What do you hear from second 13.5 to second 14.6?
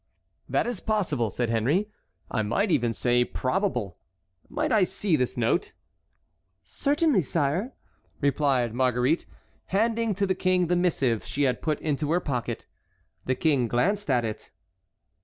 glanced at it.